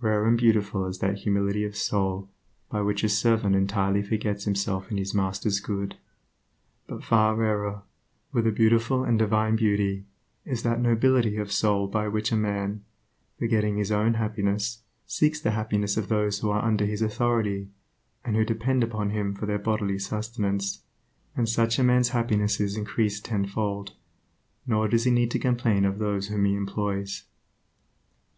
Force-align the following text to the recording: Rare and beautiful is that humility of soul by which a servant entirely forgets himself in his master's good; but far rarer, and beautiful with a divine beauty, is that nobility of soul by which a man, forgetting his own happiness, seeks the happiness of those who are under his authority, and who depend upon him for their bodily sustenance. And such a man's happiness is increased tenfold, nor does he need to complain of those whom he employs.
Rare 0.00 0.24
and 0.26 0.38
beautiful 0.38 0.86
is 0.86 1.00
that 1.00 1.18
humility 1.18 1.62
of 1.62 1.76
soul 1.76 2.30
by 2.70 2.80
which 2.80 3.04
a 3.04 3.10
servant 3.10 3.54
entirely 3.54 4.02
forgets 4.02 4.44
himself 4.44 4.90
in 4.90 4.96
his 4.96 5.12
master's 5.12 5.60
good; 5.60 5.96
but 6.86 7.04
far 7.04 7.34
rarer, 7.36 7.82
and 8.32 8.54
beautiful 8.54 9.00
with 9.00 9.10
a 9.14 9.18
divine 9.18 9.54
beauty, 9.54 10.06
is 10.46 10.62
that 10.62 10.80
nobility 10.80 11.36
of 11.36 11.52
soul 11.52 11.86
by 11.86 12.08
which 12.08 12.32
a 12.32 12.36
man, 12.36 12.86
forgetting 13.38 13.76
his 13.76 13.92
own 13.92 14.14
happiness, 14.14 14.78
seeks 15.04 15.40
the 15.42 15.50
happiness 15.50 15.98
of 15.98 16.08
those 16.08 16.38
who 16.38 16.48
are 16.48 16.64
under 16.64 16.86
his 16.86 17.02
authority, 17.02 17.68
and 18.24 18.34
who 18.34 18.46
depend 18.46 18.82
upon 18.82 19.10
him 19.10 19.34
for 19.34 19.44
their 19.44 19.58
bodily 19.58 19.98
sustenance. 19.98 20.80
And 21.36 21.46
such 21.46 21.78
a 21.78 21.84
man's 21.84 22.08
happiness 22.08 22.60
is 22.60 22.78
increased 22.78 23.26
tenfold, 23.26 23.92
nor 24.66 24.88
does 24.88 25.04
he 25.04 25.10
need 25.10 25.30
to 25.32 25.38
complain 25.38 25.84
of 25.84 25.98
those 25.98 26.28
whom 26.28 26.46
he 26.46 26.54
employs. 26.54 27.24